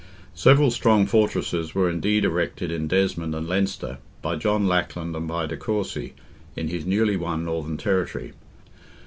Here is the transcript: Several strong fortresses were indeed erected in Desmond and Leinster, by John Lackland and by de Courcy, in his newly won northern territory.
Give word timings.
Several 0.33 0.71
strong 0.71 1.05
fortresses 1.05 1.75
were 1.75 1.87
indeed 1.87 2.25
erected 2.25 2.71
in 2.71 2.87
Desmond 2.87 3.35
and 3.35 3.47
Leinster, 3.47 3.99
by 4.23 4.35
John 4.35 4.65
Lackland 4.65 5.15
and 5.15 5.27
by 5.27 5.45
de 5.45 5.55
Courcy, 5.55 6.13
in 6.55 6.69
his 6.69 6.87
newly 6.87 7.15
won 7.15 7.45
northern 7.45 7.77
territory. 7.77 8.33